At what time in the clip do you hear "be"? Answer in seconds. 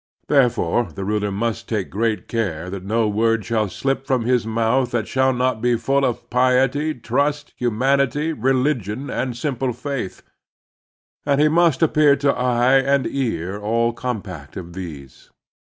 5.61-5.75